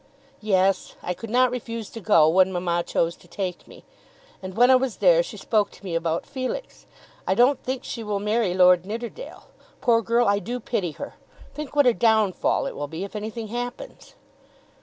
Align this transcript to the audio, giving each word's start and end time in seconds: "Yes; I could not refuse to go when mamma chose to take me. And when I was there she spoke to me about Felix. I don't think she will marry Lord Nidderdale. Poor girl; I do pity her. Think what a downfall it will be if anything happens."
"Yes; 0.41 0.95
I 1.03 1.13
could 1.13 1.29
not 1.29 1.51
refuse 1.51 1.87
to 1.91 1.99
go 1.99 2.27
when 2.27 2.51
mamma 2.51 2.81
chose 2.81 3.15
to 3.17 3.27
take 3.27 3.67
me. 3.67 3.83
And 4.41 4.55
when 4.57 4.71
I 4.71 4.75
was 4.75 4.97
there 4.97 5.21
she 5.21 5.37
spoke 5.37 5.69
to 5.69 5.83
me 5.85 5.93
about 5.93 6.25
Felix. 6.25 6.87
I 7.27 7.35
don't 7.35 7.61
think 7.61 7.83
she 7.83 8.03
will 8.03 8.19
marry 8.19 8.55
Lord 8.55 8.83
Nidderdale. 8.83 9.49
Poor 9.79 10.01
girl; 10.01 10.27
I 10.27 10.39
do 10.39 10.59
pity 10.59 10.93
her. 10.93 11.13
Think 11.53 11.75
what 11.75 11.85
a 11.85 11.93
downfall 11.93 12.65
it 12.65 12.75
will 12.75 12.87
be 12.87 13.03
if 13.03 13.15
anything 13.15 13.49
happens." 13.49 14.15